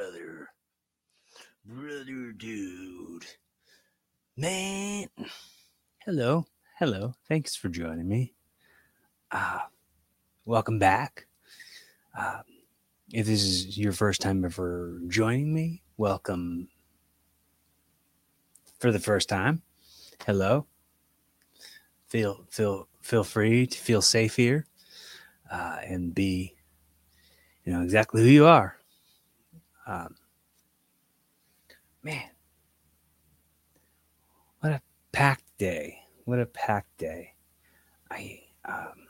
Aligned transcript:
brother. 0.00 0.48
Brother 1.66 2.32
dude. 2.32 3.26
Man. 4.34 5.08
Hello. 6.06 6.46
Hello. 6.78 7.12
Thanks 7.28 7.54
for 7.54 7.68
joining 7.68 8.08
me. 8.08 8.32
Uh, 9.30 9.58
welcome 10.46 10.78
back. 10.78 11.26
Uh, 12.18 12.40
if 13.12 13.26
this 13.26 13.42
is 13.42 13.76
your 13.76 13.92
first 13.92 14.22
time 14.22 14.42
ever 14.42 15.02
joining 15.08 15.52
me, 15.52 15.82
welcome 15.98 16.68
for 18.78 18.92
the 18.92 19.00
first 19.00 19.28
time. 19.28 19.60
Hello. 20.24 20.64
Feel 22.08 22.46
feel 22.48 22.88
feel 23.02 23.22
free 23.22 23.66
to 23.66 23.78
feel 23.78 24.00
safe 24.00 24.34
here 24.34 24.66
uh, 25.52 25.76
and 25.84 26.14
be 26.14 26.54
you 27.64 27.72
know 27.72 27.82
exactly 27.82 28.22
who 28.22 28.28
you 28.28 28.46
are. 28.46 28.79
Um, 29.90 30.14
man, 32.04 32.30
what 34.60 34.70
a 34.70 34.82
packed 35.10 35.58
day! 35.58 35.98
What 36.26 36.38
a 36.38 36.46
packed 36.46 36.96
day! 36.96 37.34
I 38.08 38.42
um, 38.64 39.08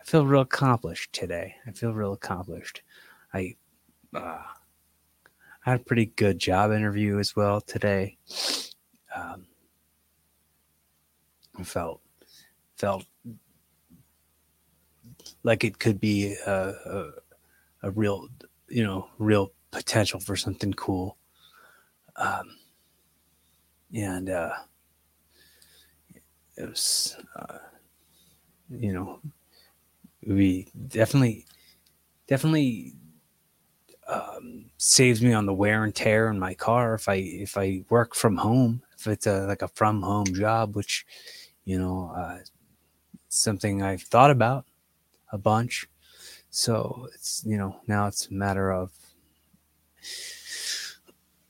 I 0.00 0.04
feel 0.04 0.24
real 0.24 0.40
accomplished 0.40 1.12
today. 1.12 1.56
I 1.66 1.72
feel 1.72 1.92
real 1.92 2.14
accomplished. 2.14 2.80
I 3.34 3.56
uh, 4.14 4.38
I 5.66 5.70
had 5.70 5.80
a 5.82 5.84
pretty 5.84 6.06
good 6.06 6.38
job 6.38 6.72
interview 6.72 7.18
as 7.18 7.36
well 7.36 7.60
today. 7.60 8.16
Um, 9.14 9.44
I 11.58 11.64
felt 11.64 12.00
felt 12.76 13.04
like 15.42 15.64
it 15.64 15.78
could 15.78 16.00
be 16.00 16.34
a, 16.46 16.72
a, 16.86 17.10
a 17.82 17.90
real 17.90 18.30
you 18.70 18.84
know 18.84 19.08
real 19.18 19.52
potential 19.70 20.20
for 20.20 20.36
something 20.36 20.72
cool. 20.74 21.16
Um, 22.16 22.56
and 23.94 24.30
uh, 24.30 24.52
it 26.56 26.68
was 26.68 27.16
uh, 27.36 27.58
you 28.70 28.92
know 28.92 29.20
we 30.26 30.68
definitely 30.88 31.46
definitely 32.28 32.94
um, 34.08 34.66
saves 34.76 35.22
me 35.22 35.32
on 35.32 35.46
the 35.46 35.54
wear 35.54 35.84
and 35.84 35.94
tear 35.94 36.28
in 36.28 36.38
my 36.38 36.54
car 36.54 36.94
if 36.94 37.08
i 37.08 37.14
if 37.14 37.56
i 37.56 37.82
work 37.88 38.14
from 38.14 38.36
home 38.36 38.82
if 38.98 39.06
it's 39.06 39.26
a 39.26 39.46
like 39.46 39.62
a 39.62 39.68
from 39.68 40.02
home 40.02 40.26
job 40.26 40.76
which 40.76 41.06
you 41.64 41.78
know 41.78 42.12
uh, 42.16 42.38
something 43.28 43.82
i've 43.82 44.02
thought 44.02 44.30
about 44.30 44.64
a 45.32 45.38
bunch 45.38 45.88
so 46.50 47.08
it's 47.14 47.42
you 47.46 47.56
know 47.56 47.80
now 47.86 48.06
it's 48.06 48.26
a 48.26 48.34
matter 48.34 48.70
of 48.70 48.90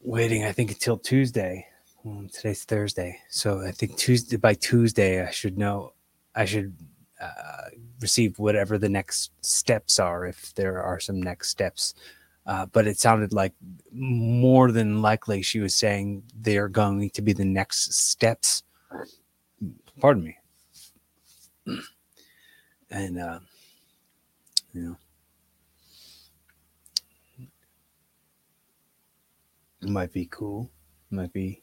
waiting. 0.01 0.45
I 0.45 0.53
think 0.53 0.71
until 0.71 0.99
Tuesday. 0.99 1.67
Well, 2.03 2.27
today's 2.33 2.65
Thursday, 2.65 3.19
so 3.29 3.61
I 3.61 3.73
think 3.73 3.97
Tuesday 3.97 4.37
by 4.37 4.55
Tuesday 4.55 5.27
I 5.27 5.31
should 5.31 5.59
know. 5.59 5.93
I 6.35 6.47
should 6.47 6.75
uh, 7.21 7.69
receive 8.01 8.39
whatever 8.39 8.79
the 8.79 8.89
next 8.89 9.33
steps 9.43 9.99
are, 9.99 10.25
if 10.25 10.55
there 10.55 10.83
are 10.83 10.99
some 11.01 11.21
next 11.21 11.51
steps. 11.51 11.95
Uh, 12.47 12.67
but 12.67 12.87
it 12.87 12.99
sounded 12.99 13.33
like 13.33 13.53
more 13.93 14.73
than 14.73 15.03
likely 15.03 15.43
she 15.43 15.61
was 15.61 15.75
saying 15.75 16.23
they 16.41 16.57
are 16.57 16.69
going 16.69 17.11
to 17.11 17.21
be 17.21 17.35
the 17.35 17.45
next 17.45 17.93
steps. 17.93 18.63
Pardon 20.01 20.25
me. 20.25 20.37
And 22.93 23.21
uh, 23.21 23.39
know, 24.75 24.97
it 29.83 29.89
might 29.89 30.13
be 30.13 30.27
cool. 30.31 30.71
Might 31.11 31.33
be, 31.33 31.63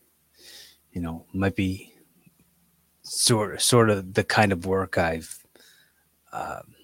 you 0.92 1.02
know, 1.02 1.26
might 1.34 1.56
be 1.56 1.94
sort 3.04 3.62
sort 3.62 3.90
of 3.90 4.14
the 4.14 4.24
kind 4.24 4.52
of 4.52 4.66
work 4.66 4.98
I've 4.98 5.46
um, 6.34 6.76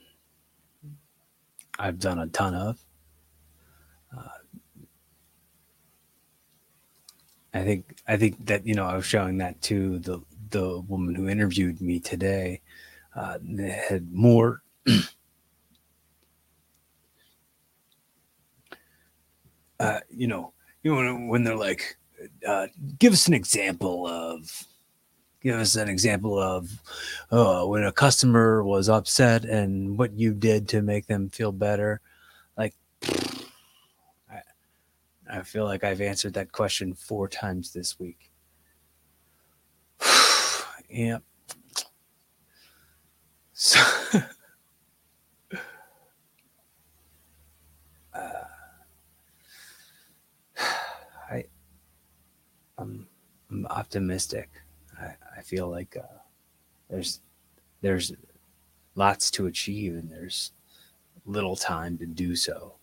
I've 1.77 1.99
done 1.99 2.19
a 2.19 2.27
ton 2.27 2.53
of. 2.53 2.79
Uh, 4.15 4.27
I 7.53 7.63
think 7.63 7.97
I 8.07 8.17
think 8.17 8.45
that 8.45 8.65
you 8.65 8.75
know 8.75 8.85
I 8.85 8.95
was 8.95 9.05
showing 9.05 9.37
that 9.39 9.61
to 9.63 9.99
the 9.99 10.21
the 10.49 10.79
woman 10.81 11.15
who 11.15 11.27
interviewed 11.27 11.81
me 11.81 11.99
today. 11.99 12.61
Uh, 13.15 13.37
had 13.89 14.11
more 14.11 14.63
uh, 19.83 19.99
you 20.09 20.27
know, 20.27 20.53
you 20.81 20.95
know 20.95 21.15
when 21.27 21.43
they're 21.43 21.55
like, 21.55 21.97
uh, 22.47 22.67
give 22.99 23.13
us 23.13 23.27
an 23.27 23.33
example 23.33 24.07
of, 24.07 24.65
give 25.41 25.59
us 25.59 25.75
an 25.75 25.89
example 25.89 26.39
of 26.39 26.69
uh, 27.31 27.65
when 27.65 27.83
a 27.83 27.91
customer 27.91 28.63
was 28.63 28.89
upset 28.89 29.43
and 29.43 29.97
what 29.97 30.13
you 30.13 30.33
did 30.33 30.67
to 30.69 30.81
make 30.81 31.07
them 31.07 31.29
feel 31.29 31.51
better. 31.51 32.01
Like, 32.57 32.73
I, 34.31 34.41
I 35.29 35.41
feel 35.41 35.65
like 35.65 35.83
I've 35.83 36.01
answered 36.01 36.33
that 36.35 36.51
question 36.51 36.93
four 36.93 37.27
times 37.27 37.73
this 37.73 37.99
week. 37.99 38.31
yep. 40.89 41.23
So. 43.53 43.79
I'm, 53.53 53.65
I'm 53.65 53.65
optimistic. 53.67 54.49
I, 54.99 55.13
I 55.37 55.41
feel 55.41 55.69
like 55.69 55.95
uh, 55.97 56.19
there's 56.89 57.21
there's 57.81 58.13
lots 58.95 59.31
to 59.31 59.47
achieve 59.47 59.93
and 59.93 60.09
there's 60.09 60.51
little 61.25 61.55
time 61.55 61.97
to 61.97 62.05
do 62.05 62.35
so. 62.35 62.73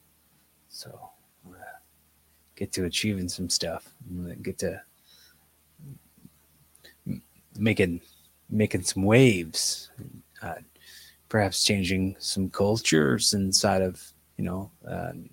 So 0.68 1.10
get 2.56 2.72
to 2.72 2.84
achieving 2.84 3.28
some 3.28 3.48
stuff. 3.48 3.92
Get 4.42 4.58
to 4.58 4.82
making 7.58 8.00
making 8.50 8.82
some 8.82 9.04
waves, 9.04 9.90
uh, 10.42 10.54
perhaps 11.28 11.64
changing 11.64 12.16
some 12.18 12.50
cultures 12.50 13.34
inside 13.34 13.82
of 13.82 14.02
you 14.36 14.44
know, 14.44 14.70
uh, 14.88 15.12
you 15.14 15.30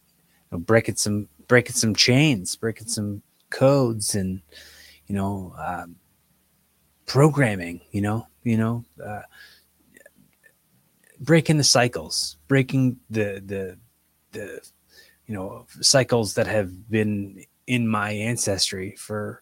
know 0.51 0.59
breaking 0.59 0.95
some 0.95 1.27
breaking 1.47 1.75
some 1.75 1.95
chains, 1.95 2.55
breaking 2.55 2.87
some 2.87 3.21
codes 3.49 4.15
and 4.15 4.41
you 5.07 5.15
know 5.15 5.53
um, 5.57 5.95
programming 7.05 7.81
you 7.91 8.01
know 8.01 8.27
you 8.43 8.57
know 8.57 8.83
uh, 9.03 9.21
breaking 11.19 11.57
the 11.57 11.63
cycles 11.63 12.37
breaking 12.47 12.97
the 13.09 13.41
the 13.45 13.77
the 14.31 14.61
you 15.25 15.33
know 15.33 15.65
cycles 15.81 16.35
that 16.35 16.47
have 16.47 16.89
been 16.89 17.43
in 17.65 17.87
my 17.87 18.11
ancestry 18.11 18.95
for 18.97 19.41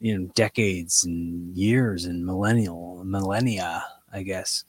you 0.00 0.16
know 0.16 0.30
decades 0.34 1.04
and 1.04 1.56
years 1.56 2.04
and 2.04 2.24
millennial 2.24 3.02
millennia 3.04 3.84
i 4.12 4.22
guess. 4.22 4.64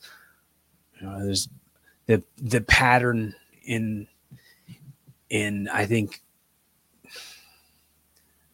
You 1.00 1.06
know 1.06 1.24
there's 1.24 1.48
the 2.06 2.22
the 2.36 2.60
pattern 2.60 3.34
in 3.62 4.06
in 5.30 5.68
i 5.68 5.86
think 5.86 6.22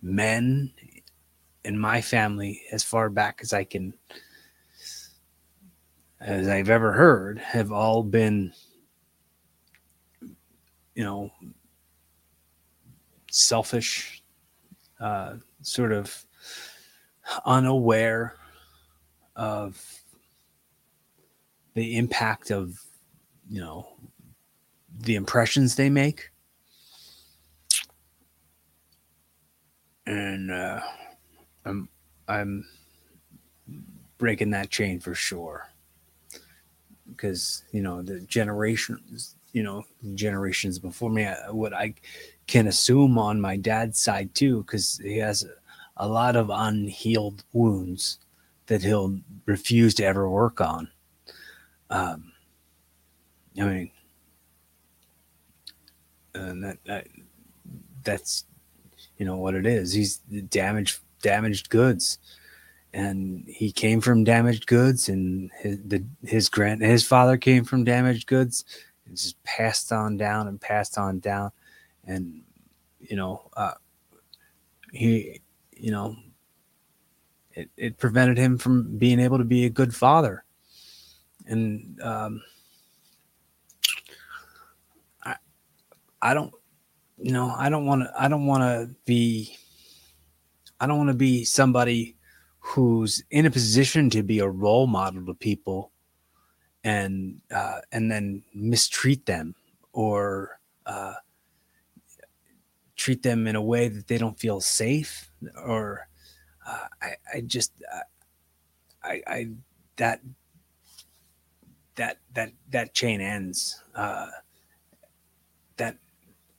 men 0.02 0.70
in 1.66 1.78
my 1.78 2.00
family 2.00 2.62
as 2.72 2.82
far 2.82 3.10
back 3.10 3.40
as 3.42 3.52
I 3.52 3.64
can 3.64 3.92
as 6.20 6.48
I've 6.48 6.70
ever 6.70 6.92
heard 6.92 7.38
have 7.38 7.72
all 7.72 8.02
been 8.02 8.52
you 10.94 11.04
know 11.04 11.30
selfish 13.30 14.22
uh, 15.00 15.34
sort 15.60 15.92
of 15.92 16.24
unaware 17.44 18.36
of 19.34 20.00
the 21.74 21.96
impact 21.96 22.50
of 22.50 22.80
you 23.48 23.60
know 23.60 23.86
the 24.98 25.16
impressions 25.16 25.74
they 25.74 25.90
make. 25.90 26.30
And 30.06 30.50
uh, 30.50 30.80
I'm 31.66 31.88
I'm 32.28 32.66
breaking 34.18 34.50
that 34.50 34.70
chain 34.70 35.00
for 35.00 35.14
sure 35.14 35.68
because 37.10 37.64
you 37.72 37.82
know 37.82 38.02
the 38.02 38.20
generations 38.20 39.36
you 39.52 39.62
know 39.62 39.84
generations 40.14 40.78
before 40.78 41.10
me 41.10 41.28
what 41.50 41.72
i 41.72 41.94
can 42.46 42.66
assume 42.66 43.18
on 43.18 43.40
my 43.40 43.56
dad's 43.56 44.00
side 44.00 44.34
too 44.34 44.62
because 44.62 44.98
he 45.04 45.18
has 45.18 45.44
a, 45.44 46.04
a, 46.04 46.08
lot 46.08 46.34
of 46.34 46.50
unhealed 46.50 47.44
wounds 47.52 48.18
that 48.66 48.82
he'll 48.82 49.20
refuse 49.44 49.94
to 49.94 50.04
ever 50.04 50.28
work 50.28 50.60
on 50.60 50.88
um 51.90 52.32
i 53.60 53.64
mean 53.64 53.90
and 56.34 56.64
that, 56.64 56.78
that 56.86 57.06
that's 58.02 58.44
you 59.18 59.24
know 59.26 59.36
what 59.36 59.54
it 59.54 59.66
is. 59.66 59.92
He's 59.92 60.18
damaged 60.18 60.98
damaged 61.26 61.68
goods, 61.70 62.18
and 62.92 63.44
he 63.48 63.72
came 63.72 64.00
from 64.00 64.24
damaged 64.24 64.66
goods, 64.66 65.08
and 65.08 65.50
his 65.58 65.78
the 65.84 66.04
his 66.24 66.48
grand 66.48 66.82
his 66.82 67.06
father 67.06 67.36
came 67.36 67.64
from 67.64 67.84
damaged 67.84 68.26
goods. 68.26 68.64
It's 69.10 69.22
just 69.22 69.42
passed 69.44 69.92
on 69.92 70.16
down 70.16 70.48
and 70.48 70.60
passed 70.60 70.98
on 70.98 71.20
down, 71.20 71.50
and 72.04 72.42
you 73.00 73.16
know 73.16 73.50
uh, 73.56 73.74
he 74.92 75.40
you 75.76 75.90
know 75.90 76.16
it, 77.52 77.70
it 77.76 77.98
prevented 77.98 78.38
him 78.38 78.58
from 78.58 78.96
being 78.98 79.20
able 79.20 79.38
to 79.38 79.44
be 79.44 79.64
a 79.64 79.70
good 79.70 79.94
father 79.94 80.44
and 81.46 82.00
um, 82.02 82.42
I 85.24 85.36
I 86.20 86.34
don't 86.34 86.52
you 87.18 87.32
know 87.32 87.52
I 87.56 87.68
don't 87.68 87.86
want 87.86 88.02
to 88.02 88.12
I 88.18 88.28
don't 88.28 88.46
want 88.46 88.62
to 88.62 88.94
be 89.04 89.56
I 90.80 90.86
don't 90.86 90.98
want 90.98 91.10
to 91.10 91.14
be 91.14 91.44
somebody 91.44 92.16
who's 92.58 93.22
in 93.30 93.46
a 93.46 93.50
position 93.50 94.10
to 94.10 94.22
be 94.22 94.40
a 94.40 94.48
role 94.48 94.86
model 94.86 95.24
to 95.26 95.34
people 95.34 95.92
and 96.84 97.40
uh, 97.54 97.80
and 97.92 98.10
then 98.10 98.42
mistreat 98.54 99.26
them 99.26 99.54
or 99.92 100.60
uh, 100.84 101.14
treat 102.96 103.22
them 103.22 103.46
in 103.46 103.56
a 103.56 103.62
way 103.62 103.88
that 103.88 104.06
they 104.06 104.18
don't 104.18 104.38
feel 104.38 104.60
safe 104.60 105.30
or 105.64 106.08
uh, 106.66 106.86
I, 107.00 107.14
I 107.34 107.40
just 107.40 107.72
uh, 107.92 108.00
I, 109.02 109.22
I 109.26 109.48
that 109.96 110.20
that 111.96 112.18
that 112.34 112.52
that 112.70 112.94
chain 112.94 113.20
ends. 113.20 113.80
Uh, 113.94 114.26
that 115.76 115.96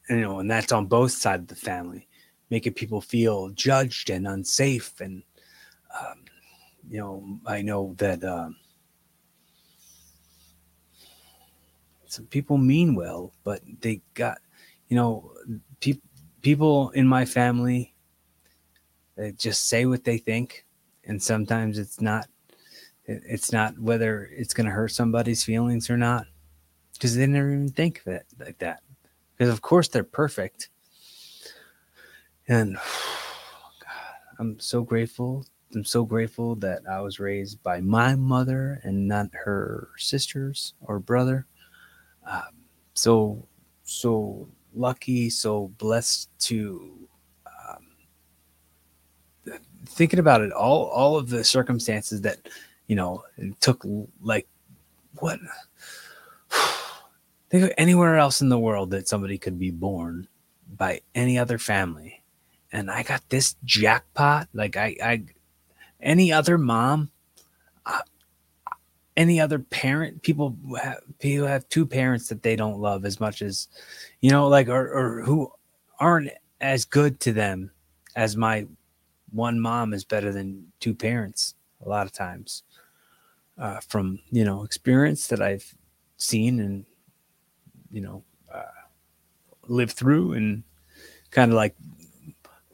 you 0.09 0.21
know, 0.21 0.39
and 0.39 0.49
that's 0.49 0.71
on 0.71 0.85
both 0.85 1.11
sides 1.11 1.43
of 1.43 1.47
the 1.47 1.55
family, 1.55 2.06
making 2.49 2.73
people 2.73 3.01
feel 3.01 3.49
judged 3.49 4.09
and 4.09 4.27
unsafe. 4.27 4.99
And 5.01 5.23
um, 5.99 6.25
you 6.89 6.99
know, 6.99 7.39
I 7.45 7.61
know 7.61 7.95
that 7.97 8.23
um, 8.23 8.55
some 12.05 12.25
people 12.25 12.57
mean 12.57 12.95
well, 12.95 13.33
but 13.43 13.61
they 13.81 14.01
got 14.13 14.39
you 14.87 14.95
know, 14.95 15.31
pe- 15.81 16.01
people 16.41 16.91
in 16.91 17.07
my 17.07 17.25
family 17.25 17.93
they 19.17 19.31
just 19.31 19.67
say 19.67 19.85
what 19.85 20.03
they 20.03 20.19
think, 20.19 20.65
and 21.05 21.21
sometimes 21.21 21.79
it's 21.79 21.99
not 21.99 22.27
it's 23.05 23.51
not 23.51 23.77
whether 23.79 24.29
it's 24.31 24.53
going 24.53 24.65
to 24.65 24.71
hurt 24.71 24.91
somebody's 24.91 25.43
feelings 25.43 25.89
or 25.89 25.97
not, 25.97 26.25
because 26.93 27.15
they 27.15 27.25
never 27.25 27.51
even 27.51 27.69
think 27.69 28.01
of 28.01 28.13
it 28.13 28.25
like 28.39 28.59
that. 28.59 28.81
Because 29.35 29.51
of 29.51 29.61
course 29.61 29.87
they're 29.87 30.03
perfect, 30.03 30.69
and 32.47 32.75
God, 32.75 34.15
I'm 34.39 34.59
so 34.59 34.81
grateful. 34.81 35.45
I'm 35.75 35.83
so 35.83 36.05
grateful 36.05 36.55
that 36.57 36.83
I 36.89 37.01
was 37.01 37.19
raised 37.19 37.61
by 37.61 37.81
my 37.81 38.15
mother 38.15 38.79
and 38.83 39.07
not 39.07 39.27
her 39.33 39.89
sisters 39.97 40.73
or 40.81 40.99
brother. 40.99 41.45
Um, 42.29 42.55
so 42.93 43.47
so 43.83 44.47
lucky, 44.73 45.29
so 45.29 45.69
blessed 45.77 46.29
to 46.39 47.07
um, 47.45 49.53
thinking 49.85 50.19
about 50.19 50.41
it 50.41 50.51
all 50.51 50.85
all 50.85 51.17
of 51.17 51.29
the 51.29 51.43
circumstances 51.43 52.21
that 52.21 52.47
you 52.87 52.95
know, 52.95 53.23
it 53.37 53.59
took 53.61 53.85
like 54.21 54.47
what? 55.19 55.39
Think 57.49 57.63
of 57.63 57.71
anywhere 57.77 58.17
else 58.17 58.41
in 58.41 58.49
the 58.49 58.59
world 58.59 58.91
that 58.91 59.07
somebody 59.07 59.37
could 59.37 59.59
be 59.59 59.71
born 59.71 60.27
by 60.75 61.01
any 61.15 61.37
other 61.37 61.57
family, 61.57 62.23
and 62.71 62.91
I 62.91 63.03
got 63.03 63.21
this 63.29 63.55
jackpot. 63.63 64.47
Like 64.53 64.77
I, 64.77 64.95
I, 65.03 65.23
any 66.01 66.31
other 66.31 66.57
mom, 66.57 67.11
uh, 67.85 68.01
any 69.15 69.39
other 69.39 69.59
parent, 69.59 70.21
people 70.21 70.55
have, 70.81 70.99
people 71.19 71.47
have 71.47 71.67
two 71.69 71.85
parents 71.85 72.29
that 72.29 72.43
they 72.43 72.55
don't 72.55 72.79
love 72.79 73.05
as 73.05 73.19
much 73.19 73.41
as, 73.41 73.67
you 74.21 74.29
know, 74.29 74.47
like 74.47 74.67
or 74.67 74.87
or 74.93 75.21
who 75.23 75.51
aren't 75.99 76.31
as 76.61 76.85
good 76.85 77.19
to 77.21 77.33
them 77.33 77.71
as 78.15 78.35
my 78.35 78.65
one 79.31 79.59
mom 79.59 79.93
is 79.93 80.03
better 80.03 80.31
than 80.31 80.71
two 80.79 80.93
parents 80.93 81.55
a 81.85 81.89
lot 81.89 82.05
of 82.05 82.11
times 82.11 82.63
uh, 83.57 83.79
from 83.87 84.19
you 84.31 84.43
know 84.43 84.63
experience 84.63 85.27
that 85.27 85.41
I've 85.41 85.75
seen 86.17 86.59
and 86.59 86.85
you 87.91 88.01
know 88.01 88.23
uh, 88.53 88.61
lived 89.67 89.93
through 89.93 90.33
and 90.33 90.63
kind 91.31 91.51
of 91.51 91.55
like 91.55 91.75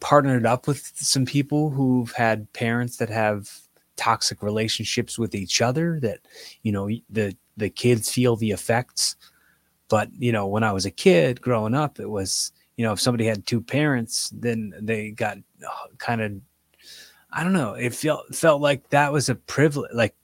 partnered 0.04 0.46
up 0.46 0.68
with 0.68 0.92
some 0.96 1.26
people 1.26 1.72
who've 1.72 2.12
had 2.12 2.52
parents 2.54 2.98
that 2.98 3.10
have 3.10 3.50
toxic 3.96 4.44
relationships 4.44 5.18
with 5.18 5.34
each 5.34 5.62
other 5.62 6.00
that 6.02 6.20
you 6.62 6.72
know 6.72 6.88
the 7.10 7.36
the 7.58 7.70
kids 7.70 8.12
feel 8.12 8.36
the 8.36 8.52
effects 8.52 9.16
but 9.88 10.10
you 10.18 10.32
know 10.32 10.46
when 10.48 10.64
i 10.64 10.72
was 10.72 10.86
a 10.86 10.92
kid 10.92 11.40
growing 11.42 11.74
up 11.76 12.00
it 12.00 12.10
was 12.10 12.52
you 12.76 12.84
know 12.84 12.92
if 12.92 13.00
somebody 13.00 13.26
had 13.26 13.46
two 13.46 13.62
parents 13.62 14.32
then 14.34 14.74
they 14.82 15.12
got 15.12 15.38
uh, 15.66 15.88
kind 16.00 16.22
of 16.22 16.34
i 17.32 17.44
don't 17.44 17.54
know 17.54 17.74
it 17.74 17.94
felt 17.94 18.36
felt 18.36 18.62
like 18.62 18.90
that 18.90 19.14
was 19.14 19.30
a 19.30 19.36
privilege 19.36 19.92
like 19.94 20.16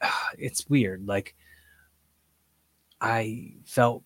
it's 0.38 0.68
weird. 0.68 1.06
Like 1.06 1.34
I 3.00 3.52
felt 3.64 4.02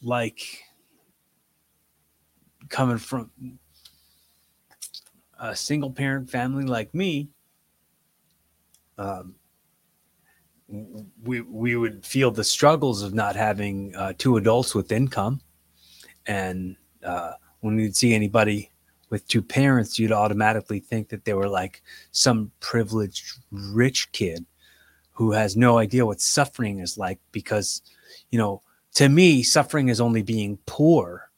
like 0.00 0.40
coming 2.68 2.98
from 2.98 3.30
a 5.42 5.56
single 5.56 5.90
parent 5.90 6.30
family 6.30 6.64
like 6.64 6.94
me, 6.94 7.28
um, 8.96 9.34
we 11.22 11.40
we 11.42 11.76
would 11.76 12.06
feel 12.06 12.30
the 12.30 12.44
struggles 12.44 13.02
of 13.02 13.12
not 13.12 13.36
having 13.36 13.94
uh, 13.96 14.12
two 14.16 14.36
adults 14.36 14.74
with 14.74 14.92
income, 14.92 15.40
and 16.26 16.76
uh, 17.04 17.32
when 17.60 17.78
you'd 17.78 17.96
see 17.96 18.14
anybody 18.14 18.70
with 19.10 19.26
two 19.26 19.42
parents, 19.42 19.98
you'd 19.98 20.12
automatically 20.12 20.78
think 20.78 21.08
that 21.08 21.24
they 21.24 21.34
were 21.34 21.48
like 21.48 21.82
some 22.12 22.50
privileged 22.60 23.38
rich 23.50 24.10
kid 24.12 24.46
who 25.10 25.32
has 25.32 25.56
no 25.56 25.76
idea 25.76 26.06
what 26.06 26.20
suffering 26.20 26.78
is 26.78 26.96
like 26.96 27.18
because 27.32 27.82
you 28.30 28.38
know 28.38 28.62
to 28.94 29.08
me 29.08 29.42
suffering 29.42 29.88
is 29.88 30.00
only 30.00 30.22
being 30.22 30.58
poor 30.66 31.30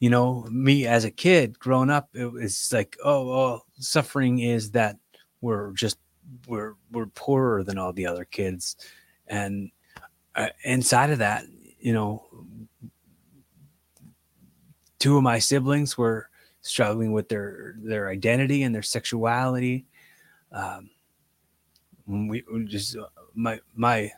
you 0.00 0.10
know 0.10 0.46
me 0.50 0.86
as 0.86 1.04
a 1.04 1.10
kid 1.10 1.58
growing 1.58 1.90
up 1.90 2.08
it 2.14 2.30
was 2.30 2.70
like 2.72 2.96
oh, 3.04 3.30
oh 3.30 3.60
suffering 3.78 4.40
is 4.40 4.72
that 4.72 4.96
we're 5.40 5.72
just 5.72 5.98
we're 6.46 6.74
we're 6.90 7.06
poorer 7.06 7.62
than 7.62 7.78
all 7.78 7.92
the 7.92 8.06
other 8.06 8.24
kids. 8.24 8.76
And 9.26 9.70
uh, 10.34 10.48
inside 10.64 11.10
of 11.10 11.18
that 11.18 11.44
you 11.78 11.92
know 11.92 12.26
two 14.98 15.16
of 15.16 15.22
my 15.22 15.38
siblings 15.38 15.96
were 15.98 16.28
struggling 16.62 17.12
with 17.12 17.28
their 17.28 17.76
their 17.78 18.08
identity 18.08 18.62
and 18.62 18.74
their 18.74 18.82
sexuality. 18.82 19.86
Um, 20.50 20.90
we, 22.06 22.42
we 22.52 22.64
just 22.64 22.96
uh, 22.96 23.06
my 23.34 23.60
my 23.74 24.10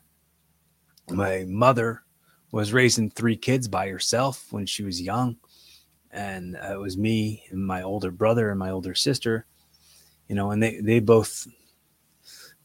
my 1.11 1.45
mother 1.49 2.03
was 2.53 2.73
raising 2.73 3.11
three 3.11 3.37
kids 3.37 3.69
by 3.69 3.89
herself 3.89 4.47
when 4.53 4.67
she 4.67 4.83
was 4.83 5.01
young 5.01 5.37
and 6.17 6.57
uh, 6.57 6.73
it 6.73 6.81
was 6.81 6.97
me 6.97 7.45
and 7.51 7.65
my 7.65 7.83
older 7.83 8.11
brother 8.11 8.51
and 8.51 8.59
my 8.59 8.71
older 8.71 8.95
sister 8.95 9.47
you 10.29 10.35
know 10.35 10.51
and 10.51 10.63
they 10.63 10.81
they 10.81 10.99
both 10.99 11.47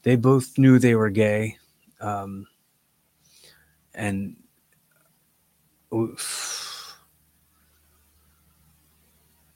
they 0.02 0.16
both 0.16 0.58
knew 0.58 0.78
they 0.78 0.94
were 0.94 1.10
gay 1.10 1.56
um 2.00 2.46
and 3.94 4.36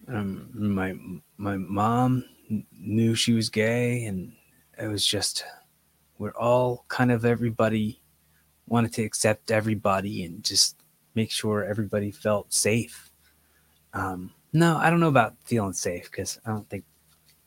um, 0.09 0.49
my 0.53 0.95
my 1.39 1.57
mom 1.57 2.25
knew 2.79 3.15
she 3.15 3.33
was 3.33 3.49
gay 3.49 4.05
and 4.05 4.33
it 4.79 4.87
was 4.89 5.05
just 5.05 5.45
we're 6.19 6.37
all 6.37 6.85
kind 6.89 7.11
of 7.11 7.25
everybody 7.25 8.01
wanted 8.69 8.93
to 8.93 9.03
accept 9.03 9.51
everybody 9.51 10.25
and 10.25 10.45
just 10.45 10.77
make 11.15 11.31
sure 11.31 11.65
everybody 11.65 12.11
felt 12.11 12.53
safe. 12.53 13.06
Um, 13.97 14.31
no, 14.53 14.77
I 14.77 14.91
don't 14.91 15.01
know 15.01 15.09
about 15.09 15.37
feeling 15.45 15.73
safe 15.73 16.11
because 16.11 16.39
I 16.45 16.51
don't 16.51 16.69
think 16.69 16.85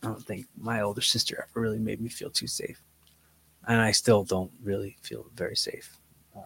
I 0.02 0.08
don't 0.08 0.26
think 0.26 0.48
my 0.58 0.82
older 0.82 1.02
sister 1.02 1.48
ever 1.50 1.62
really 1.62 1.78
made 1.78 2.02
me 2.02 2.10
feel 2.10 2.32
too 2.32 2.48
safe, 2.48 2.82
and 3.68 3.80
I 3.80 3.92
still 3.92 4.24
don't 4.24 4.52
really 4.64 4.98
feel 5.02 5.28
very 5.36 5.56
safe. 5.56 5.98
Um, 6.36 6.44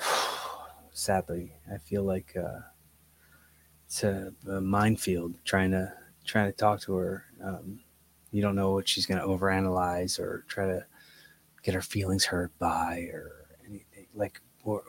sadly, 0.92 1.52
I 1.72 1.78
feel 1.78 2.02
like 2.02 2.34
uh, 2.36 2.60
it's 3.86 4.02
a, 4.02 4.32
a, 4.48 4.60
minefield 4.60 5.34
trying 5.44 5.70
to 5.70 5.92
trying 6.24 6.50
to 6.50 6.56
talk 6.56 6.80
to 6.82 6.94
her. 6.94 7.24
Um, 7.42 7.80
you 8.32 8.42
don't 8.42 8.56
know 8.56 8.72
what 8.72 8.88
she's 8.88 9.06
going 9.06 9.20
to 9.20 9.26
overanalyze 9.26 10.18
or 10.18 10.44
try 10.48 10.66
to 10.66 10.84
get 11.62 11.74
her 11.74 11.82
feelings 11.82 12.24
hurt 12.24 12.50
by 12.58 13.08
or 13.12 13.46
anything 13.68 14.06
like 14.12 14.40
or 14.64 14.82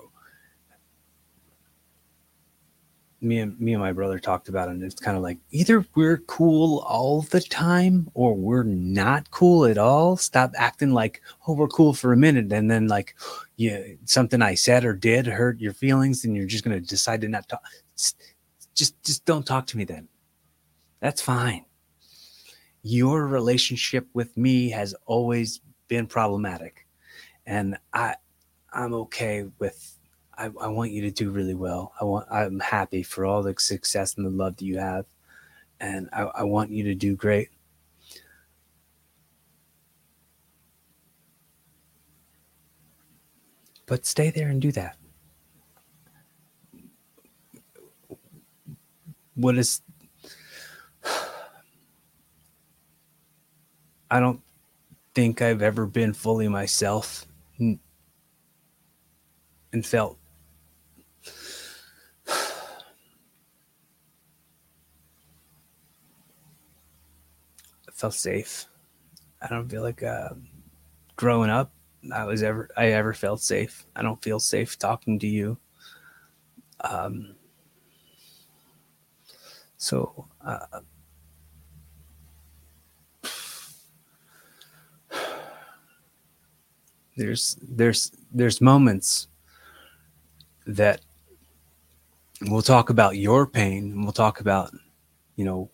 me 3.26 3.40
and 3.40 3.60
me 3.60 3.74
and 3.74 3.82
my 3.82 3.92
brother 3.92 4.20
talked 4.20 4.48
about 4.48 4.68
it 4.68 4.72
and 4.72 4.84
it's 4.84 5.00
kind 5.00 5.18
of 5.18 5.24
like 5.24 5.40
either 5.52 5.86
we're 5.96 6.20
cool 6.20 6.80
all 6.88 7.22
the 7.24 7.42
time 7.42 8.10
or 8.14 8.34
we're 8.36 8.64
not 8.64 9.30
cool 9.32 9.66
at 9.66 9.78
all. 9.78 10.16
Stop 10.16 10.52
acting 10.56 10.94
like 10.94 11.22
oh 11.48 11.54
we're 11.54 11.68
cool 11.68 11.94
for 11.94 12.14
a 12.14 12.18
minute 12.18 12.52
and 12.52 12.70
then 12.70 12.88
like 12.88 13.16
yeah 13.58 13.82
something 14.06 14.42
i 14.42 14.54
said 14.54 14.86
or 14.86 14.94
did 14.94 15.26
hurt 15.26 15.60
your 15.60 15.74
feelings 15.74 16.24
and 16.24 16.36
you're 16.36 16.46
just 16.46 16.64
going 16.64 16.80
to 16.80 16.88
decide 16.88 17.22
to 17.22 17.28
not 17.28 17.50
talk. 17.50 17.62
Just 18.76 19.02
just 19.04 19.26
don't 19.26 19.46
talk 19.46 19.68
to 19.68 19.78
me 19.78 19.84
then. 19.84 20.08
That's 21.00 21.22
fine. 21.22 21.66
Your 22.84 23.26
relationship 23.28 24.08
with 24.14 24.36
me 24.38 24.70
has 24.70 24.94
always 25.06 25.62
been 25.88 26.08
problematic 26.08 26.86
and 27.46 27.78
i 27.94 28.16
i'm 28.74 28.94
okay 28.94 29.46
with 29.60 29.95
I, 30.38 30.46
I 30.60 30.68
want 30.68 30.92
you 30.92 31.02
to 31.02 31.12
do 31.12 31.32
really 31.32 31.54
well. 31.54 31.94
I 32.00 32.04
want 32.06 32.28
I'm 32.32 32.60
happy 32.60 33.04
for 33.04 33.26
all 33.26 33.42
the 33.42 33.56
success 33.58 34.16
and 34.16 34.26
the 34.26 34.30
love 34.30 34.58
that 34.58 34.66
you 34.66 34.78
have. 34.78 35.06
And 35.80 36.10
I, 36.14 36.24
I 36.24 36.44
want 36.44 36.72
you 36.72 36.84
to 36.86 36.96
do 36.96 37.16
great. 37.16 37.50
But 43.86 44.06
stay 44.06 44.30
there 44.32 44.48
and 44.50 44.62
do 44.62 44.72
that. 44.72 44.98
What 49.36 49.58
is 49.58 49.82
I 54.10 54.20
don't 54.20 54.42
think 55.14 55.42
I've 55.42 55.62
ever 55.62 55.86
been 55.86 56.14
fully 56.14 56.48
myself 56.48 57.26
and 57.60 57.80
felt 59.84 60.18
felt 67.96 68.14
safe. 68.14 68.68
I 69.42 69.48
don't 69.48 69.68
feel 69.70 69.82
like 69.82 70.04
uh, 70.04 70.30
growing 71.16 71.50
up 71.50 71.72
I 72.14 72.26
was 72.26 72.44
ever 72.44 72.70
I 72.78 72.92
ever 72.92 73.14
felt 73.14 73.42
safe. 73.42 73.86
I 73.96 74.04
don't 74.04 74.22
feel 74.22 74.40
safe 74.40 74.78
talking 74.78 75.18
to 75.20 75.28
you. 75.28 75.58
Um, 76.82 77.36
so 79.78 80.28
uh, 80.46 80.60
there's 87.18 87.58
there's 87.62 88.12
there's 88.32 88.62
moments 88.62 89.28
that 90.68 91.02
we'll 92.42 92.62
talk 92.62 92.90
about 92.90 93.16
your 93.18 93.48
pain 93.48 93.92
and 93.92 94.04
we'll 94.04 94.12
talk 94.12 94.42
about 94.42 94.72
you 95.36 95.46
know 95.46 95.72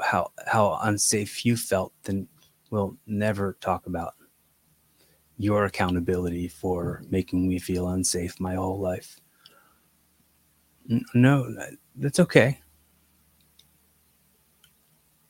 how 0.00 0.30
how 0.46 0.78
unsafe 0.82 1.44
you 1.44 1.56
felt, 1.56 1.92
then 2.04 2.28
we'll 2.70 2.96
never 3.06 3.56
talk 3.60 3.86
about 3.86 4.14
your 5.36 5.64
accountability 5.64 6.48
for 6.48 7.02
making 7.10 7.48
me 7.48 7.58
feel 7.58 7.88
unsafe 7.88 8.38
my 8.38 8.54
whole 8.54 8.80
life. 8.80 9.20
No, 11.14 11.54
that's 11.96 12.20
okay. 12.20 12.60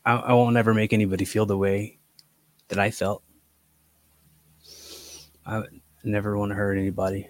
I, 0.04 0.14
I 0.14 0.32
won't 0.32 0.56
ever 0.56 0.74
make 0.74 0.92
anybody 0.92 1.24
feel 1.24 1.46
the 1.46 1.56
way 1.56 1.98
that 2.68 2.78
I 2.78 2.90
felt. 2.90 3.22
I 5.46 5.62
never 6.04 6.36
want 6.36 6.50
to 6.50 6.56
hurt 6.56 6.78
anybody. 6.78 7.28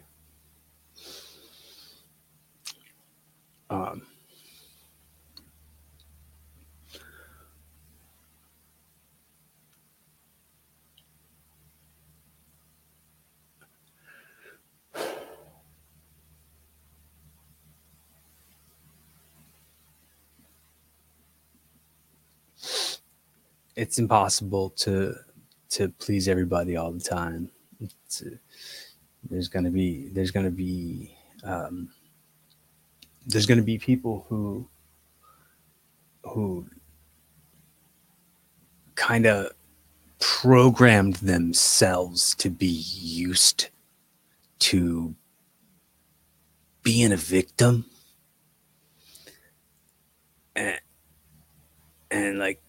Um, 3.71 4.03
it's 23.76 23.99
impossible 23.99 24.71
to 24.71 25.14
to 25.71 25.88
please 25.88 26.29
everybody 26.29 26.76
all 26.76 26.93
the 26.93 27.00
time. 27.00 27.50
It's, 27.81 28.23
there's 29.31 29.49
to 29.64 29.71
be 29.71 30.09
there's 30.09 30.31
to 30.45 30.50
be 30.50 31.17
um, 31.45 31.88
there's 33.26 33.47
to 33.59 33.64
be 33.64 33.79
people 33.79 34.26
who 34.29 34.69
who 36.25 36.67
kind 38.95 39.26
of 39.26 39.52
programmed 40.19 41.17
themselves 41.17 42.35
to 42.37 42.50
be 42.50 42.67
used 42.67 43.69
to 44.61 45.14
being 46.85 47.12
a 47.12 47.17
victim 47.17 47.85
and, 50.55 50.81
and 52.11 52.38
like 52.38 52.61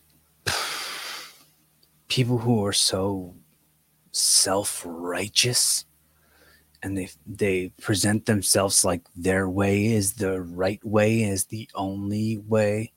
people 2.13 2.37
who 2.37 2.63
are 2.63 2.71
so 2.71 3.33
self-righteous 4.11 5.85
and 6.83 6.95
they 6.95 7.09
they 7.25 7.69
present 7.81 8.27
themselves 8.27 8.85
like 8.85 9.01
their 9.15 9.49
way 9.49 9.87
is 9.87 10.13
the 10.13 10.39
right 10.39 10.83
way 10.85 11.23
is 11.23 11.45
the 11.45 11.67
only 11.73 12.37
way. 12.37 12.93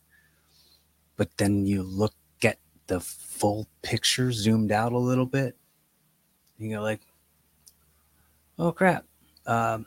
But 1.17 1.31
then 1.39 1.65
you 1.65 1.83
look 1.83 2.13
at 2.45 2.59
the 2.89 3.01
full 3.01 3.67
picture 3.81 4.33
zoomed 4.33 4.71
out 4.71 4.93
a 4.93 4.99
little 4.99 5.25
bit 5.25 5.57
you 6.59 6.77
go 6.77 6.83
like 6.83 7.01
oh 8.59 8.71
crap. 8.71 9.07
Um, 9.47 9.87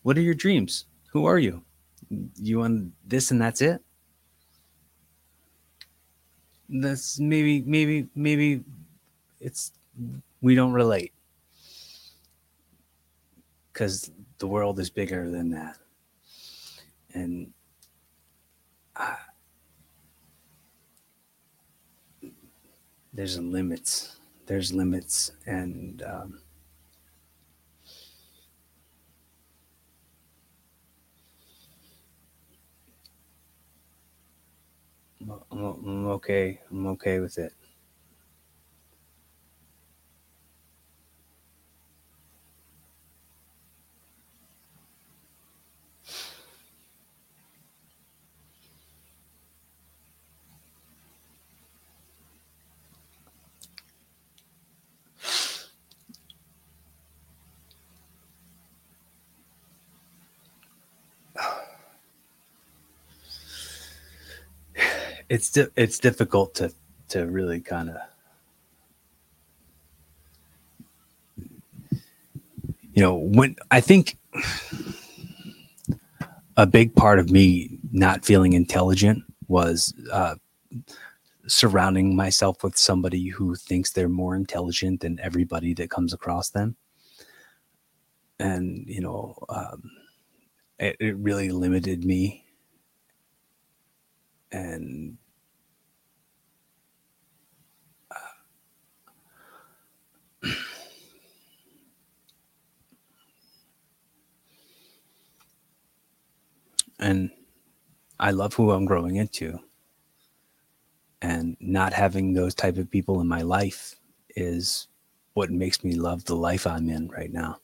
what 0.00 0.16
are 0.16 0.22
your 0.22 0.40
dreams? 0.46 0.86
Who 1.12 1.26
are 1.26 1.38
you? 1.38 1.62
You 2.36 2.60
want 2.60 2.92
this 3.06 3.30
and 3.30 3.42
that's 3.42 3.60
it 3.60 3.82
that's 6.70 7.18
maybe 7.18 7.62
maybe 7.66 8.06
maybe 8.14 8.62
it's 9.40 9.72
we 10.40 10.54
don't 10.54 10.72
relate. 10.72 11.12
Because 13.72 14.10
the 14.38 14.46
world 14.46 14.78
is 14.78 14.90
bigger 14.90 15.30
than 15.30 15.50
that. 15.50 15.78
And 17.14 17.52
I, 18.96 19.16
there's 23.12 23.38
limits. 23.38 24.16
There's 24.46 24.72
limits 24.72 25.32
and 25.46 26.02
um, 26.02 26.40
I'm, 35.20 35.42
I'm 35.52 36.06
okay. 36.08 36.60
I'm 36.70 36.86
okay 36.88 37.20
with 37.20 37.38
it. 37.38 37.52
It's 65.30 65.48
di- 65.50 65.68
it's 65.76 65.98
difficult 65.98 66.54
to 66.56 66.74
to 67.08 67.26
really 67.26 67.60
kind 67.60 67.88
of 67.88 67.96
you 72.92 73.02
know 73.02 73.14
when 73.14 73.56
I 73.70 73.80
think 73.80 74.18
a 76.56 76.66
big 76.66 76.94
part 76.94 77.18
of 77.18 77.30
me 77.30 77.78
not 77.92 78.24
feeling 78.24 78.52
intelligent 78.52 79.22
was 79.48 79.94
uh, 80.12 80.34
surrounding 81.46 82.14
myself 82.14 82.62
with 82.62 82.76
somebody 82.76 83.28
who 83.28 83.54
thinks 83.54 83.90
they're 83.90 84.08
more 84.08 84.34
intelligent 84.34 85.00
than 85.00 85.18
everybody 85.20 85.74
that 85.74 85.90
comes 85.90 86.12
across 86.12 86.50
them. 86.50 86.76
And 88.40 88.84
you 88.88 89.00
know 89.00 89.36
um, 89.48 89.90
it, 90.80 90.96
it 90.98 91.16
really 91.18 91.50
limited 91.50 92.04
me 92.04 92.46
and 94.52 95.16
uh, 98.10 98.14
and 107.00 107.30
I 108.18 108.30
love 108.32 108.54
who 108.54 108.70
I'm 108.70 108.84
growing 108.84 109.16
into. 109.16 109.58
And 111.22 111.56
not 111.60 111.92
having 111.92 112.32
those 112.32 112.54
type 112.54 112.78
of 112.78 112.90
people 112.90 113.20
in 113.20 113.28
my 113.28 113.42
life 113.42 113.96
is 114.36 114.88
what 115.34 115.50
makes 115.50 115.84
me 115.84 115.94
love 115.94 116.24
the 116.24 116.36
life 116.36 116.66
I'm 116.66 116.88
in 116.88 117.08
right 117.08 117.32
now. 117.32 117.58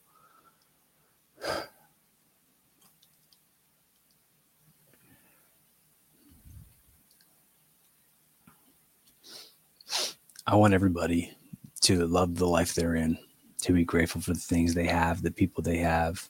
I 10.47 10.55
want 10.55 10.75
everybody 10.75 11.37
to 11.83 12.07
love 12.07 12.37
the 12.37 12.47
life 12.47 12.75
they're 12.75 12.95
in, 12.95 13.19
to 13.63 13.73
be 13.73 13.85
grateful 13.85 14.21
for 14.21 14.33
the 14.33 14.39
things 14.39 14.75
they 14.75 14.87
have, 14.87 15.23
the 15.23 15.31
people 15.31 15.63
they 15.63 15.79
have, 15.79 16.29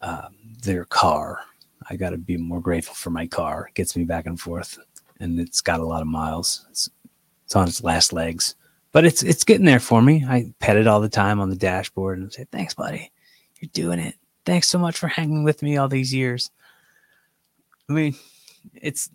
um, 0.00 0.34
their 0.62 0.84
car. 0.86 1.40
I 1.90 1.96
got 1.96 2.10
to 2.10 2.18
be 2.18 2.36
more 2.36 2.60
grateful 2.60 2.94
for 2.94 3.10
my 3.10 3.26
car. 3.26 3.66
It 3.68 3.74
gets 3.74 3.96
me 3.96 4.04
back 4.04 4.26
and 4.26 4.40
forth, 4.40 4.78
and 5.20 5.38
it's 5.38 5.60
got 5.60 5.80
a 5.80 5.84
lot 5.84 6.02
of 6.02 6.08
miles. 6.08 6.66
It's, 6.70 6.88
it's 7.44 7.56
on 7.56 7.68
its 7.68 7.82
last 7.82 8.12
legs, 8.12 8.54
but 8.92 9.04
it's 9.04 9.22
it's 9.22 9.44
getting 9.44 9.66
there 9.66 9.80
for 9.80 10.02
me. 10.02 10.24
I 10.26 10.52
pet 10.58 10.76
it 10.76 10.86
all 10.86 11.00
the 11.00 11.08
time 11.08 11.40
on 11.40 11.50
the 11.50 11.56
dashboard 11.56 12.18
and 12.18 12.32
say, 12.32 12.46
"Thanks, 12.50 12.74
buddy. 12.74 13.10
You're 13.60 13.70
doing 13.72 13.98
it. 13.98 14.14
Thanks 14.44 14.68
so 14.68 14.78
much 14.78 14.98
for 14.98 15.08
hanging 15.08 15.44
with 15.44 15.62
me 15.62 15.76
all 15.76 15.88
these 15.88 16.12
years." 16.12 16.50
I 17.88 17.92
mean, 17.92 18.14
it's 18.74 19.10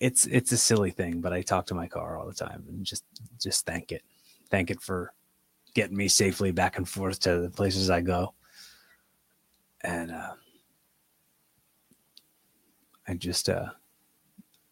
it's 0.00 0.26
it's 0.26 0.52
a 0.52 0.56
silly 0.56 0.90
thing, 0.90 1.20
but 1.20 1.32
I 1.32 1.42
talk 1.42 1.66
to 1.66 1.74
my 1.74 1.86
car 1.86 2.18
all 2.18 2.26
the 2.26 2.34
time 2.34 2.64
and 2.68 2.84
just 2.84 3.04
just 3.40 3.66
thank 3.66 3.92
it, 3.92 4.02
thank 4.50 4.70
it 4.70 4.80
for 4.80 5.12
getting 5.74 5.96
me 5.96 6.08
safely 6.08 6.50
back 6.50 6.76
and 6.76 6.88
forth 6.88 7.20
to 7.20 7.40
the 7.40 7.50
places 7.50 7.90
I 7.90 8.00
go. 8.00 8.34
And 9.82 10.10
uh, 10.10 10.32
I 13.06 13.14
just 13.14 13.48
uh, 13.48 13.70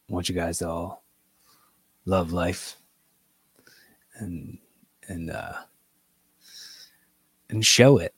want 0.08 0.28
you 0.28 0.34
guys 0.34 0.58
to 0.58 0.68
all 0.68 1.04
love 2.04 2.32
life 2.32 2.76
and 4.16 4.58
and 5.08 5.30
uh, 5.30 5.54
and 7.50 7.64
show 7.64 7.98
it. 7.98 8.14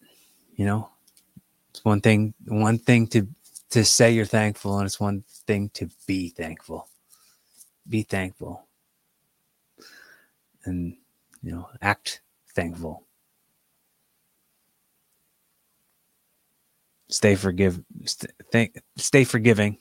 You 0.56 0.66
know, 0.66 0.90
it's 1.70 1.84
one 1.84 2.00
thing 2.00 2.34
one 2.46 2.78
thing 2.78 3.06
to 3.08 3.28
to 3.70 3.84
say 3.84 4.10
you're 4.10 4.24
thankful, 4.24 4.78
and 4.78 4.86
it's 4.86 5.00
one 5.00 5.24
thing 5.46 5.70
to 5.74 5.88
be 6.06 6.28
thankful. 6.28 6.88
Be 7.88 8.02
thankful. 8.02 8.66
And, 10.64 10.96
you 11.42 11.52
know, 11.52 11.68
act 11.80 12.20
thankful. 12.54 13.06
Stay 17.08 17.34
forgive 17.34 17.80
st- 18.04 18.32
th- 18.52 18.72
stay 18.96 19.24
forgiving. 19.24 19.78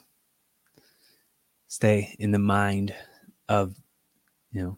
Stay 1.68 2.16
in 2.18 2.32
the 2.32 2.40
mind 2.40 2.96
of, 3.48 3.76
you 4.52 4.64
know, 4.64 4.78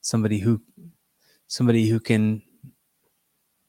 somebody 0.00 0.38
who 0.38 0.62
somebody 1.48 1.88
who 1.88 1.98
can 1.98 2.42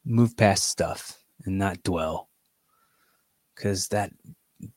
move 0.05 0.38
past 0.38 0.69
stuff 0.69 1.17
and 1.45 1.57
not 1.57 1.81
dwell 1.81 2.29
because 3.62 3.89
that 3.89 4.12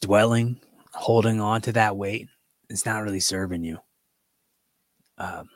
dwelling, 0.03 0.61
holding 0.93 1.41
on 1.41 1.63
to 1.63 1.73
that 1.73 1.97
weight, 1.97 2.29
is 2.69 2.85
not 2.85 3.03
really 3.03 3.21
serving 3.21 3.65
you. 3.65 3.79
Um, 5.17 5.49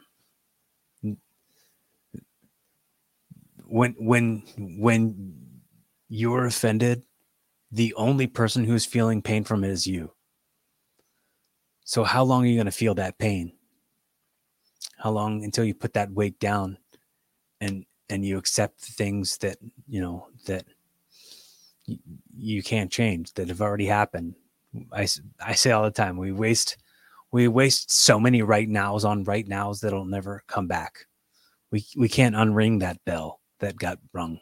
when 3.67 3.95
when 3.99 4.43
when 4.57 5.35
you're 6.09 6.47
offended, 6.47 7.03
the 7.71 7.93
only 7.95 8.27
person 8.27 8.65
who's 8.65 8.87
feeling 8.87 9.21
pain 9.21 9.45
from 9.45 9.63
it 9.63 9.71
is 9.71 9.87
you. 9.87 10.13
So 11.85 12.05
how 12.05 12.25
long 12.25 12.45
are 12.45 12.47
you 12.47 12.57
going 12.57 12.65
to 12.65 12.73
feel 12.73 12.95
that 12.95 13.19
pain? 13.19 13.53
How 14.97 15.11
long 15.11 15.45
until 15.45 15.65
you 15.65 15.75
put 15.75 15.93
that 15.95 16.11
weight 16.11 16.41
down 16.41 16.79
and 17.61 17.85
and 18.09 18.25
you 18.25 18.39
accept 18.39 18.87
the 18.87 18.93
things 18.93 19.37
that, 19.39 19.59
you 19.87 20.01
know, 20.01 20.29
that 20.47 20.65
you 22.39 22.63
can't 22.63 22.91
change 22.91 23.35
that 23.35 23.49
have 23.49 23.61
already 23.61 23.87
happened. 23.87 24.35
I, 24.93 25.09
I 25.45 25.55
say 25.55 25.73
all 25.73 25.83
the 25.83 25.91
time, 25.91 26.17
we 26.17 26.33
waste 26.33 26.77
we 27.31 27.49
waste 27.49 27.91
so 27.91 28.19
many 28.19 28.43
right 28.43 28.69
nows 28.69 29.05
on 29.05 29.25
right 29.25 29.47
nows 29.47 29.81
that'll 29.81 30.07
never 30.07 30.43
come 30.47 30.67
back. 30.67 31.07
We 31.71 31.85
we 31.97 32.09
can't 32.09 32.35
unring 32.35 32.81
that 32.81 33.05
bell 33.05 33.41
that 33.61 33.77
got 33.77 33.99
rung. 34.13 34.41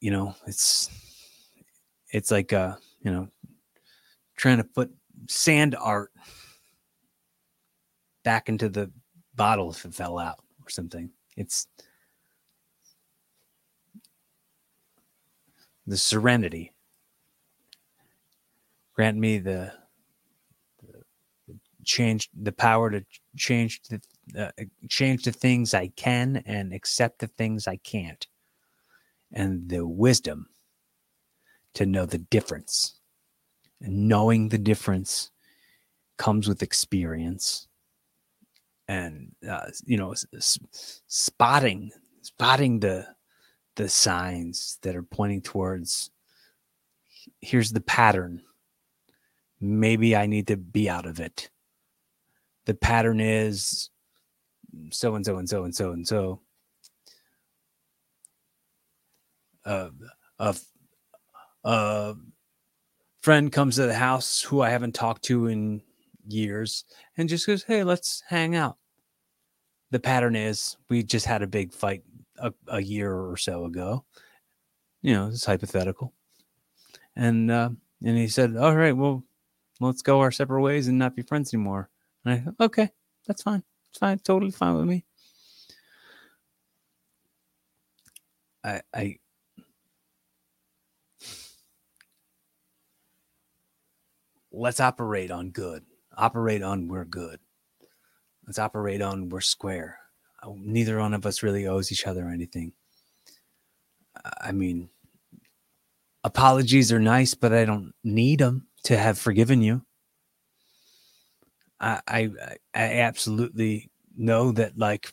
You 0.00 0.10
know, 0.10 0.34
it's 0.46 0.90
it's 2.10 2.30
like 2.30 2.52
uh, 2.52 2.76
you 3.00 3.10
know, 3.10 3.28
trying 4.36 4.58
to 4.58 4.64
put 4.64 4.90
sand 5.28 5.74
art 5.78 6.12
back 8.24 8.48
into 8.48 8.68
the 8.68 8.90
bottle 9.34 9.70
if 9.70 9.84
it 9.84 9.94
fell 9.94 10.18
out 10.18 10.42
or 10.64 10.70
something. 10.70 11.10
It's 11.36 11.66
the 15.86 15.96
serenity. 15.96 16.72
Grant 18.94 19.18
me 19.18 19.38
the, 19.38 19.72
the 20.82 21.58
change, 21.84 22.28
the 22.34 22.52
power 22.52 22.90
to 22.90 23.04
change 23.36 23.80
the 23.88 24.00
uh, 24.36 24.50
change 24.88 25.22
the 25.22 25.32
things 25.32 25.72
I 25.72 25.88
can 25.88 26.42
and 26.46 26.72
accept 26.72 27.20
the 27.20 27.28
things 27.28 27.68
I 27.68 27.76
can't, 27.76 28.26
and 29.32 29.68
the 29.68 29.86
wisdom 29.86 30.48
to 31.74 31.86
know 31.86 32.06
the 32.06 32.18
difference. 32.18 32.98
And 33.80 34.08
knowing 34.08 34.48
the 34.48 34.58
difference 34.58 35.30
comes 36.16 36.48
with 36.48 36.62
experience, 36.62 37.68
and 38.88 39.32
uh, 39.48 39.66
you 39.84 39.98
know, 39.98 40.14
spotting 40.38 41.92
spotting 42.22 42.80
the 42.80 43.06
the 43.76 43.88
signs 43.88 44.78
that 44.82 44.96
are 44.96 45.02
pointing 45.02 45.42
towards 45.42 46.10
here's 47.40 47.72
the 47.72 47.80
pattern. 47.80 48.42
Maybe 49.60 50.16
I 50.16 50.26
need 50.26 50.48
to 50.48 50.56
be 50.56 50.88
out 50.88 51.06
of 51.06 51.20
it. 51.20 51.50
The 52.66 52.74
pattern 52.74 53.20
is 53.20 53.90
so 54.90 55.14
and 55.14 55.24
so 55.24 55.38
and 55.38 55.48
so 55.48 55.64
and 55.64 55.74
so 55.74 55.92
and 55.92 56.06
so. 56.06 56.40
A, 59.64 59.90
a 61.64 62.14
friend 63.20 63.50
comes 63.50 63.76
to 63.76 63.86
the 63.86 63.94
house 63.94 64.42
who 64.42 64.60
I 64.60 64.70
haven't 64.70 64.94
talked 64.94 65.24
to 65.24 65.46
in 65.46 65.82
years 66.28 66.84
and 67.16 67.28
just 67.28 67.46
goes, 67.46 67.64
Hey, 67.64 67.82
let's 67.82 68.22
hang 68.28 68.54
out. 68.54 68.76
The 69.90 69.98
pattern 69.98 70.36
is 70.36 70.76
we 70.88 71.02
just 71.02 71.26
had 71.26 71.42
a 71.42 71.46
big 71.46 71.72
fight 71.72 72.02
a, 72.38 72.52
a 72.68 72.82
year 72.82 73.12
or 73.12 73.36
so 73.36 73.64
ago. 73.64 74.04
You 75.02 75.14
know, 75.14 75.28
it's 75.28 75.44
hypothetical. 75.44 76.12
And 77.14 77.50
uh, 77.50 77.70
and 78.04 78.16
he 78.16 78.28
said, 78.28 78.56
"All 78.56 78.76
right, 78.76 78.96
well, 78.96 79.24
let's 79.80 80.02
go 80.02 80.20
our 80.20 80.30
separate 80.30 80.62
ways 80.62 80.88
and 80.88 80.98
not 80.98 81.16
be 81.16 81.22
friends 81.22 81.54
anymore." 81.54 81.90
And 82.24 82.34
I, 82.34 82.44
said, 82.44 82.54
okay, 82.60 82.90
that's 83.26 83.42
fine. 83.42 83.62
It's 83.90 83.98
fine, 83.98 84.18
totally 84.18 84.50
fine 84.50 84.76
with 84.76 84.86
me. 84.86 85.04
I, 88.64 88.82
I 88.92 89.18
let's 94.52 94.80
operate 94.80 95.30
on 95.30 95.50
good. 95.50 95.84
Operate 96.16 96.62
on 96.62 96.88
we're 96.88 97.04
good. 97.04 97.38
Let's 98.46 98.58
operate 98.58 99.02
on 99.02 99.28
we're 99.28 99.40
square 99.40 99.98
neither 100.54 100.98
one 100.98 101.14
of 101.14 101.26
us 101.26 101.42
really 101.42 101.66
owes 101.66 101.90
each 101.90 102.06
other 102.06 102.28
anything. 102.28 102.72
I 104.40 104.52
mean, 104.52 104.88
apologies 106.24 106.92
are 106.92 106.98
nice, 106.98 107.34
but 107.34 107.52
I 107.52 107.64
don't 107.64 107.92
need 108.02 108.40
them 108.40 108.68
to 108.84 108.96
have 108.96 109.18
forgiven 109.18 109.62
you. 109.62 109.82
I, 111.80 112.00
I, 112.08 112.30
I 112.74 113.00
absolutely 113.00 113.90
know 114.16 114.52
that 114.52 114.78
like 114.78 115.12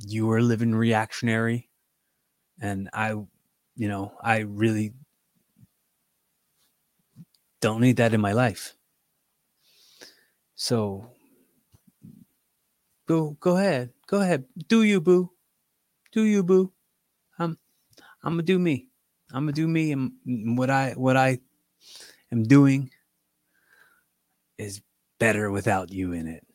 you 0.00 0.26
were 0.26 0.42
living 0.42 0.74
reactionary, 0.74 1.70
and 2.60 2.90
I, 2.92 3.10
you 3.10 3.88
know, 3.88 4.12
I 4.22 4.40
really 4.40 4.92
don't 7.60 7.80
need 7.80 7.96
that 7.96 8.12
in 8.12 8.20
my 8.20 8.32
life. 8.32 8.74
So 10.56 11.10
go 13.06 13.30
go 13.40 13.56
ahead 13.56 13.93
Go 14.06 14.20
ahead. 14.20 14.44
Do 14.68 14.82
you, 14.82 15.00
boo. 15.00 15.30
Do 16.12 16.22
you, 16.24 16.42
boo. 16.42 16.72
I'm 17.38 17.58
I'm 18.22 18.32
gonna 18.34 18.42
do 18.42 18.58
me. 18.58 18.88
I'm 19.32 19.44
gonna 19.44 19.52
do 19.52 19.68
me 19.68 19.92
and 19.92 20.12
what 20.56 20.70
I 20.70 20.92
what 20.92 21.16
I 21.16 21.38
am 22.32 22.44
doing 22.44 22.90
is 24.58 24.82
better 25.18 25.50
without 25.50 25.92
you 25.92 26.12
in 26.12 26.26
it. 26.26 26.46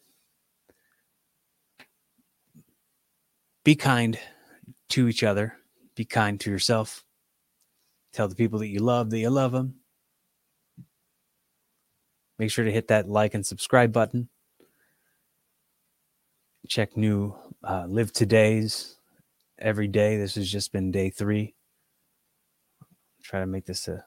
Be 3.64 3.76
kind 3.76 4.18
to 4.90 5.08
each 5.08 5.24
other. 5.24 5.56
Be 5.96 6.06
kind 6.06 6.40
to 6.42 6.50
yourself. 6.52 7.04
Tell 8.14 8.28
the 8.28 8.36
people 8.36 8.60
that 8.60 8.68
you 8.68 8.80
love 8.80 9.10
that 9.10 9.20
you 9.20 9.30
love 9.30 9.52
them. 9.52 9.76
Make 12.40 12.52
sure 12.52 12.66
to 12.66 12.72
hit 12.72 12.88
that 12.88 13.10
like 13.10 13.34
and 13.34 13.46
subscribe 13.46 13.92
button. 13.92 14.30
Check 16.70 16.96
new 16.96 17.36
uh, 17.64 17.86
live 17.88 18.14
todays 18.14 18.94
every 19.58 19.88
day. 19.88 20.18
This 20.18 20.36
has 20.36 20.50
just 20.50 20.72
been 20.72 20.92
day 20.92 21.10
three. 21.10 21.56
Try 23.24 23.40
to 23.40 23.48
make 23.48 23.66
this 23.66 23.88
a 23.88 24.06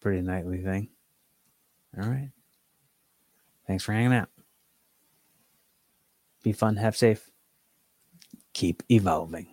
pretty 0.00 0.22
nightly 0.22 0.62
thing. 0.62 0.88
All 2.00 2.08
right. 2.08 2.30
Thanks 3.66 3.82
for 3.82 3.92
hanging 3.92 4.14
out. 4.14 4.28
Be 6.42 6.52
fun, 6.52 6.76
have 6.76 6.96
safe, 6.96 7.30
keep 8.54 8.82
evolving. 8.88 9.48